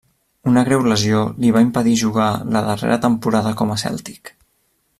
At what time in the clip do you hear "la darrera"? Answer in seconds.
2.55-2.99